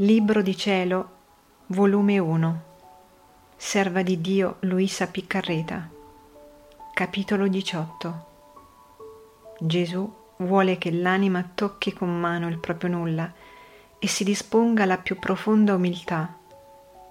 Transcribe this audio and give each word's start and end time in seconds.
Libro 0.00 0.42
di 0.42 0.56
cielo, 0.56 1.10
volume 1.66 2.20
1, 2.20 2.62
Serva 3.56 4.02
di 4.02 4.20
Dio 4.20 4.58
Luisa 4.60 5.08
Piccarreta, 5.08 5.90
capitolo 6.94 7.48
18. 7.48 8.26
Gesù 9.58 10.14
vuole 10.36 10.78
che 10.78 10.92
l'anima 10.92 11.50
tocchi 11.52 11.92
con 11.92 12.16
mano 12.16 12.46
il 12.46 12.58
proprio 12.58 12.90
nulla 12.90 13.32
e 13.98 14.06
si 14.06 14.22
disponga 14.22 14.84
alla 14.84 14.98
più 14.98 15.18
profonda 15.18 15.74
umiltà 15.74 16.38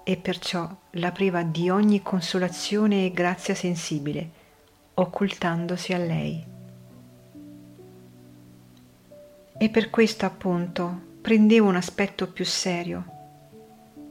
e 0.02 0.16
perciò 0.16 0.74
la 0.92 1.12
priva 1.12 1.42
di 1.42 1.68
ogni 1.68 2.00
consolazione 2.00 3.04
e 3.04 3.12
grazia 3.12 3.54
sensibile, 3.54 4.30
occultandosi 4.94 5.92
a 5.92 5.98
lei. 5.98 6.42
E 9.58 9.68
per 9.68 9.90
questo 9.90 10.24
appunto 10.24 11.07
prendevo 11.28 11.68
un 11.68 11.76
aspetto 11.76 12.26
più 12.28 12.46
serio, 12.46 13.04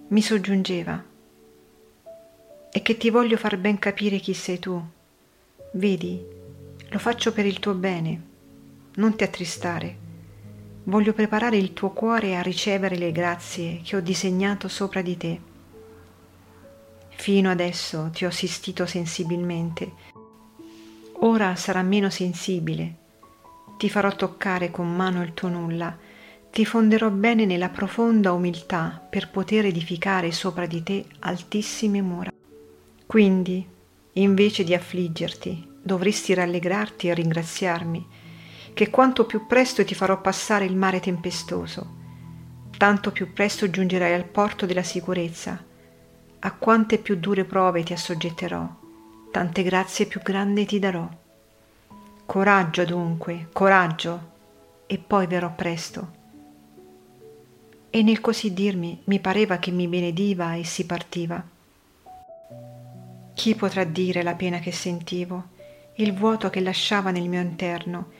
mi 0.09 0.21
soggiungeva. 0.21 1.03
E 2.71 2.81
che 2.83 2.95
ti 2.95 3.09
voglio 3.09 3.37
far 3.37 3.57
ben 3.57 3.79
capire 3.79 4.19
chi 4.19 4.35
sei 4.35 4.59
tu. 4.59 4.79
Vedi, 5.71 6.23
lo 6.87 6.99
faccio 6.99 7.33
per 7.33 7.47
il 7.47 7.57
tuo 7.57 7.73
bene, 7.73 8.21
non 8.97 9.15
ti 9.15 9.23
attristare. 9.23 9.97
Voglio 10.83 11.13
preparare 11.13 11.57
il 11.57 11.73
tuo 11.73 11.89
cuore 11.89 12.37
a 12.37 12.43
ricevere 12.43 12.97
le 12.97 13.11
grazie 13.11 13.81
che 13.83 13.95
ho 13.95 13.99
disegnato 13.99 14.67
sopra 14.67 15.01
di 15.01 15.17
te. 15.17 15.41
Fino 17.09 17.49
adesso 17.49 18.11
ti 18.13 18.25
ho 18.25 18.27
assistito 18.27 18.85
sensibilmente, 18.85 19.91
ora 21.13 21.55
sarà 21.55 21.81
meno 21.81 22.11
sensibile. 22.11 22.93
Ti 23.75 23.89
farò 23.89 24.15
toccare 24.15 24.69
con 24.69 24.95
mano 24.95 25.23
il 25.23 25.33
tuo 25.33 25.47
nulla 25.47 26.05
ti 26.57 26.65
fonderò 26.65 27.11
bene 27.11 27.45
nella 27.45 27.69
profonda 27.69 28.31
umiltà 28.31 28.99
per 29.07 29.29
poter 29.29 29.65
edificare 29.65 30.31
sopra 30.31 30.65
di 30.65 30.81
te 30.81 31.05
altissime 31.19 32.01
mura. 32.01 32.31
Quindi, 33.05 33.63
invece 34.13 34.63
di 34.63 34.73
affliggerti, 34.73 35.73
dovresti 35.83 36.33
rallegrarti 36.33 37.09
e 37.09 37.13
ringraziarmi, 37.13 38.07
che 38.73 38.89
quanto 38.89 39.27
più 39.27 39.45
presto 39.45 39.85
ti 39.85 39.93
farò 39.93 40.19
passare 40.19 40.65
il 40.65 40.75
mare 40.75 40.99
tempestoso, 40.99 41.93
tanto 42.75 43.11
più 43.11 43.33
presto 43.33 43.69
giungerai 43.69 44.15
al 44.15 44.25
porto 44.25 44.65
della 44.65 44.81
sicurezza. 44.81 45.63
A 46.39 46.51
quante 46.53 46.97
più 46.97 47.17
dure 47.17 47.45
prove 47.45 47.83
ti 47.83 47.93
assoggetterò, 47.93 48.67
tante 49.29 49.61
grazie 49.61 50.07
più 50.07 50.21
grandi 50.23 50.65
ti 50.65 50.79
darò. 50.79 51.07
Coraggio 52.25 52.83
dunque, 52.83 53.47
coraggio, 53.53 54.31
e 54.87 54.97
poi 54.97 55.27
verrò 55.27 55.53
presto 55.53 56.17
e 57.97 58.03
nel 58.03 58.21
così 58.21 58.53
dirmi 58.53 59.01
mi 59.05 59.19
pareva 59.19 59.57
che 59.57 59.71
mi 59.71 59.87
benediva 59.87 60.53
e 60.53 60.63
si 60.63 60.85
partiva. 60.85 61.43
Chi 63.33 63.55
potrà 63.55 63.83
dire 63.85 64.21
la 64.21 64.35
pena 64.35 64.59
che 64.59 64.71
sentivo, 64.71 65.45
il 65.95 66.13
vuoto 66.13 66.51
che 66.51 66.59
lasciava 66.59 67.09
nel 67.09 67.27
mio 67.27 67.41
interno, 67.41 68.11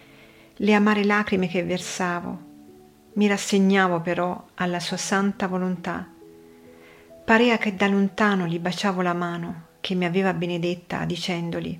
le 0.55 0.73
amare 0.73 1.03
lacrime 1.03 1.47
che 1.47 1.63
versavo. 1.63 2.45
Mi 3.13 3.27
rassegnavo 3.27 4.01
però 4.01 4.47
alla 4.55 4.79
sua 4.79 4.97
santa 4.97 5.45
volontà. 5.45 6.07
Parea 7.23 7.59
che 7.59 7.75
da 7.75 7.87
lontano 7.87 8.47
gli 8.47 8.57
baciavo 8.57 9.03
la 9.03 9.13
mano 9.13 9.65
che 9.79 9.93
mi 9.93 10.05
aveva 10.05 10.33
benedetta 10.33 11.05
dicendogli 11.05 11.79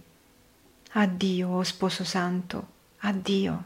Addio, 0.92 1.50
o 1.50 1.58
oh 1.58 1.64
sposo 1.64 2.04
santo, 2.04 2.68
addio. 3.00 3.64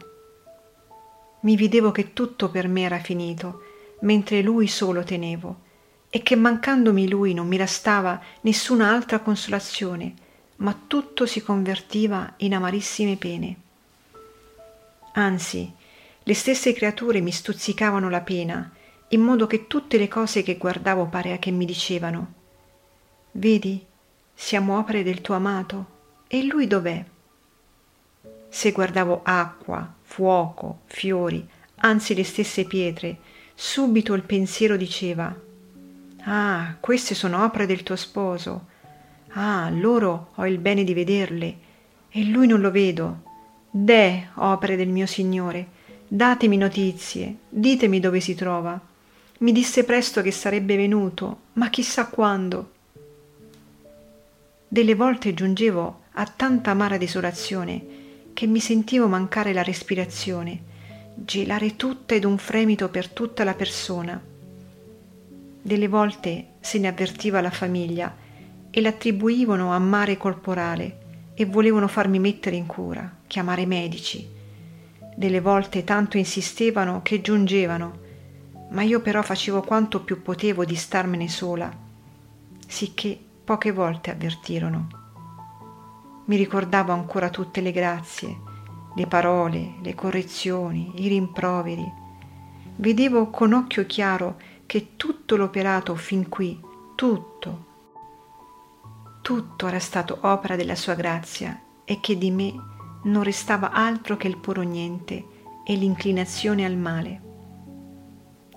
Mi 1.41 1.57
vedevo 1.57 1.91
che 1.91 2.13
tutto 2.13 2.49
per 2.49 2.69
me 2.69 2.83
era 2.83 2.99
finito 2.99 3.63
mentre 4.01 4.41
lui 4.41 4.67
solo 4.67 5.03
tenevo, 5.03 5.69
e 6.09 6.21
che 6.21 6.35
mancandomi 6.35 7.07
lui 7.09 7.33
non 7.33 7.47
mi 7.47 7.57
restava 7.57 8.21
nessuna 8.41 8.91
altra 8.91 9.19
consolazione, 9.19 10.13
ma 10.57 10.77
tutto 10.87 11.25
si 11.25 11.41
convertiva 11.41 12.33
in 12.37 12.53
amarissime 12.53 13.15
pene. 13.15 13.55
Anzi, 15.13 15.71
le 16.23 16.33
stesse 16.33 16.73
creature 16.73 17.19
mi 17.21 17.31
stuzzicavano 17.31 18.09
la 18.09 18.21
pena, 18.21 18.71
in 19.09 19.21
modo 19.21 19.47
che 19.47 19.67
tutte 19.67 19.97
le 19.97 20.07
cose 20.07 20.43
che 20.43 20.57
guardavo 20.57 21.05
parea 21.05 21.37
che 21.37 21.51
mi 21.51 21.65
dicevano 21.65 22.33
Vedi, 23.31 23.83
siamo 24.33 24.77
opere 24.77 25.03
del 25.03 25.21
tuo 25.21 25.35
amato, 25.35 25.99
e 26.27 26.43
lui 26.43 26.67
dov'è? 26.67 27.03
Se 28.49 28.71
guardavo 28.71 29.21
acqua, 29.23 29.91
fuoco, 30.01 30.79
fiori, 30.85 31.47
anzi 31.77 32.13
le 32.13 32.23
stesse 32.23 32.65
pietre, 32.65 33.17
subito 33.53 34.13
il 34.13 34.23
pensiero 34.23 34.75
diceva 34.77 35.49
Ah, 36.23 36.75
queste 36.79 37.15
sono 37.15 37.43
opere 37.43 37.65
del 37.65 37.81
tuo 37.81 37.95
sposo. 37.95 38.67
Ah, 39.29 39.69
loro 39.71 40.29
ho 40.35 40.45
il 40.45 40.59
bene 40.59 40.83
di 40.83 40.93
vederle, 40.93 41.57
e 42.09 42.23
lui 42.25 42.45
non 42.45 42.61
lo 42.61 42.69
vedo. 42.69 43.23
Deh, 43.71 44.27
opere 44.35 44.75
del 44.75 44.89
mio 44.89 45.07
Signore, 45.07 45.67
datemi 46.07 46.57
notizie, 46.57 47.37
ditemi 47.49 47.99
dove 47.99 48.19
si 48.19 48.35
trova. 48.35 48.79
Mi 49.39 49.51
disse 49.51 49.83
presto 49.83 50.21
che 50.21 50.31
sarebbe 50.31 50.75
venuto, 50.75 51.37
ma 51.53 51.69
chissà 51.69 52.07
quando. 52.07 52.71
Delle 54.67 54.93
volte 54.93 55.33
giungevo 55.33 56.01
a 56.11 56.25
tanta 56.25 56.71
amara 56.71 56.97
desolazione 56.97 57.99
che 58.33 58.45
mi 58.45 58.59
sentivo 58.59 59.07
mancare 59.07 59.53
la 59.53 59.63
respirazione 59.63 60.69
gelare 61.15 61.75
tutta 61.75 62.15
ed 62.15 62.23
un 62.23 62.37
fremito 62.37 62.89
per 62.89 63.09
tutta 63.09 63.43
la 63.43 63.53
persona. 63.53 64.21
Delle 65.63 65.87
volte 65.87 66.53
se 66.59 66.79
ne 66.79 66.87
avvertiva 66.87 67.41
la 67.41 67.51
famiglia 67.51 68.15
e 68.69 68.81
l'attribuivano 68.81 69.73
a 69.73 69.79
mare 69.79 70.17
corporale 70.17 70.99
e 71.33 71.45
volevano 71.45 71.87
farmi 71.87 72.19
mettere 72.19 72.55
in 72.55 72.65
cura, 72.65 73.17
chiamare 73.27 73.65
medici. 73.65 74.27
Delle 75.15 75.41
volte 75.41 75.83
tanto 75.83 76.17
insistevano 76.17 77.01
che 77.03 77.21
giungevano, 77.21 77.99
ma 78.69 78.81
io 78.81 79.01
però 79.01 79.21
facevo 79.21 79.61
quanto 79.61 80.01
più 80.01 80.21
potevo 80.21 80.65
di 80.65 80.75
starmene 80.75 81.27
sola, 81.27 81.71
sicché 82.65 83.19
poche 83.43 83.71
volte 83.71 84.11
avvertirono. 84.11 84.87
Mi 86.25 86.37
ricordavo 86.37 86.93
ancora 86.93 87.29
tutte 87.29 87.59
le 87.59 87.71
grazie, 87.71 88.49
le 88.95 89.07
parole, 89.07 89.75
le 89.81 89.95
correzioni, 89.95 90.91
i 90.95 91.07
rimproveri. 91.07 91.99
Vedevo 92.75 93.29
con 93.29 93.53
occhio 93.53 93.85
chiaro 93.85 94.37
che 94.65 94.95
tutto 94.95 95.35
l'operato 95.35 95.95
fin 95.95 96.27
qui, 96.29 96.59
tutto, 96.95 97.69
tutto 99.21 99.67
era 99.67 99.79
stato 99.79 100.17
opera 100.21 100.55
della 100.55 100.75
sua 100.75 100.95
grazia 100.95 101.61
e 101.85 101.99
che 101.99 102.17
di 102.17 102.31
me 102.31 102.53
non 103.03 103.23
restava 103.23 103.71
altro 103.71 104.17
che 104.17 104.27
il 104.27 104.37
puro 104.37 104.61
niente 104.61 105.25
e 105.63 105.75
l'inclinazione 105.75 106.65
al 106.65 106.75
male. 106.75 107.21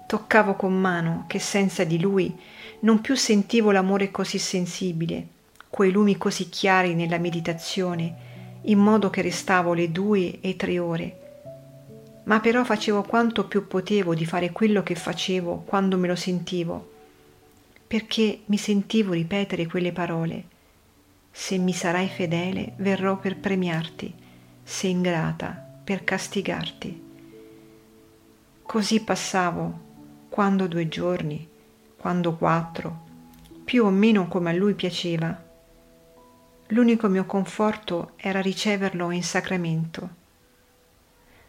Toccavo 0.07 0.55
con 0.55 0.79
mano 0.79 1.25
che 1.27 1.39
senza 1.39 1.85
di 1.85 2.01
lui 2.01 2.35
non 2.81 3.01
più 3.01 3.15
sentivo 3.15 3.71
l'amore 3.71 4.11
così 4.11 4.39
sensibile, 4.39 5.29
quei 5.69 5.93
lumi 5.93 6.17
così 6.17 6.49
chiari 6.49 6.95
nella 6.95 7.19
meditazione 7.19 8.33
in 8.67 8.79
modo 8.79 9.11
che 9.11 9.23
restavo 9.23 9.75
le 9.75 9.91
due 9.91 10.41
e 10.41 10.57
tre 10.57 10.79
ore. 10.79 11.19
Ma 12.25 12.41
però 12.41 12.65
facevo 12.65 13.03
quanto 13.03 13.47
più 13.47 13.67
potevo 13.67 14.15
di 14.15 14.25
fare 14.25 14.51
quello 14.51 14.83
che 14.83 14.95
facevo 14.95 15.65
quando 15.67 15.99
me 15.99 16.09
lo 16.09 16.17
sentivo, 16.17 16.93
perché 17.87 18.41
mi 18.47 18.57
sentivo 18.57 19.13
ripetere 19.13 19.67
quelle 19.67 19.93
parole. 19.93 20.45
Se 21.31 21.59
mi 21.59 21.73
sarai 21.73 22.09
fedele, 22.09 22.73
verrò 22.77 23.19
per 23.19 23.37
premiarti, 23.37 24.15
se 24.63 24.87
ingrata, 24.87 25.51
per 25.85 26.05
castigarti. 26.05 27.03
Così 28.63 29.03
passavo, 29.03 29.81
quando 30.31 30.67
due 30.67 30.89
giorni, 30.89 31.47
quando 31.99 32.35
quattro, 32.37 33.03
più 33.65 33.85
o 33.85 33.91
meno 33.91 34.29
come 34.29 34.51
a 34.51 34.55
lui 34.55 34.75
piaceva, 34.75 35.44
L'unico 36.75 37.07
mio 37.07 37.25
conforto 37.25 38.15
era 38.17 38.41
riceverlo 38.41 39.13
in 39.13 39.23
sacramento. 39.23 40.09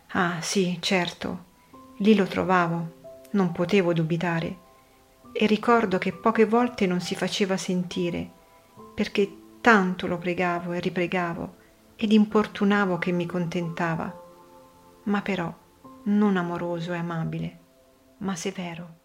Ah 0.09 0.39
sì, 0.39 0.77
certo, 0.79 1.45
lì 1.97 2.13
lo 2.13 2.25
trovavo, 2.25 3.29
non 3.31 3.51
potevo 3.51 3.91
dubitare, 3.91 4.57
e 5.31 5.47
ricordo 5.47 5.97
che 5.97 6.13
poche 6.13 6.45
volte 6.45 6.85
non 6.85 7.01
si 7.01 7.15
faceva 7.15 7.57
sentire, 7.57 8.29
perché 8.93 9.35
tanto 9.61 10.05
lo 10.05 10.19
pregavo 10.19 10.73
e 10.73 10.79
ripregavo 10.79 11.55
ed 11.95 12.11
importunavo 12.11 12.99
che 12.99 13.11
mi 13.11 13.25
contentava, 13.25 14.23
ma 15.05 15.21
però 15.23 15.51
non 16.03 16.37
amoroso 16.37 16.93
e 16.93 16.97
amabile, 16.97 17.59
ma 18.19 18.35
severo. 18.35 19.04